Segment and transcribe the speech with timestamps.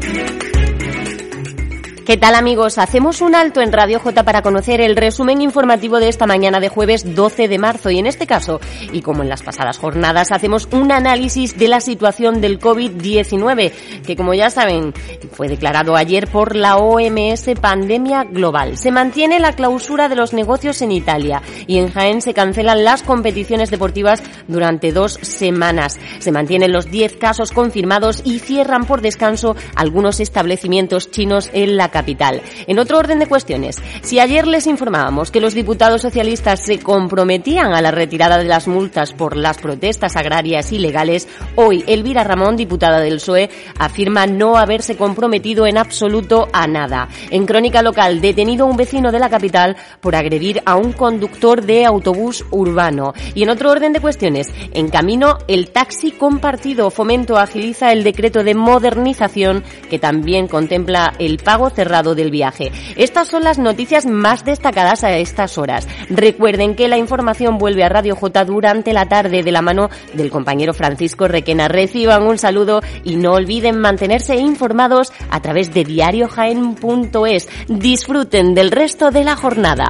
[0.00, 0.37] Thank you.
[2.08, 2.78] ¿Qué tal amigos?
[2.78, 6.70] Hacemos un alto en Radio J para conocer el resumen informativo de esta mañana de
[6.70, 8.62] jueves 12 de marzo y en este caso,
[8.94, 13.72] y como en las pasadas jornadas, hacemos un análisis de la situación del COVID-19,
[14.06, 14.94] que como ya saben,
[15.32, 18.78] fue declarado ayer por la OMS pandemia global.
[18.78, 23.02] Se mantiene la clausura de los negocios en Italia y en Jaén se cancelan las
[23.02, 25.98] competiciones deportivas durante dos semanas.
[26.20, 31.90] Se mantienen los 10 casos confirmados y cierran por descanso algunos establecimientos chinos en la
[31.98, 32.42] capital.
[32.68, 37.74] En otro orden de cuestiones, si ayer les informábamos que los diputados socialistas se comprometían
[37.74, 41.26] a la retirada de las multas por las protestas agrarias ilegales,
[41.56, 47.08] hoy Elvira Ramón, diputada del PSOE, afirma no haberse comprometido en absoluto a nada.
[47.30, 51.84] En crónica local, detenido un vecino de la capital por agredir a un conductor de
[51.84, 53.12] autobús urbano.
[53.34, 58.44] Y en otro orden de cuestiones, en camino el taxi compartido fomento agiliza el decreto
[58.44, 62.70] de modernización que también contempla el pago cerrado del viaje.
[62.96, 65.88] Estas son las noticias más destacadas a estas horas.
[66.10, 70.30] Recuerden que la información vuelve a Radio J durante la tarde de la mano del
[70.30, 71.68] compañero Francisco Requena.
[71.68, 77.48] Reciban un saludo y no olviden mantenerse informados a través de diariojaen.es.
[77.68, 79.88] Disfruten del resto de la jornada.